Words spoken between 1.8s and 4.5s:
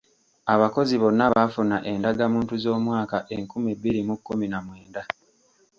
endagamuntu z’omwaka enkumi bbiri mu kkumi